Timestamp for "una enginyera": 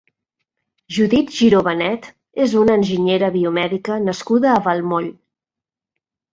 2.63-3.31